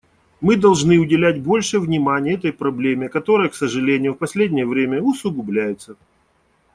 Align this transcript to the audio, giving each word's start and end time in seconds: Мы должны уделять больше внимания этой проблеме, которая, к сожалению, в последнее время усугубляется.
Мы 0.39 0.55
должны 0.57 0.97
уделять 0.97 1.43
больше 1.43 1.79
внимания 1.79 2.33
этой 2.33 2.51
проблеме, 2.51 3.07
которая, 3.07 3.49
к 3.49 3.53
сожалению, 3.55 4.15
в 4.15 4.17
последнее 4.17 4.65
время 4.65 4.99
усугубляется. 4.99 5.95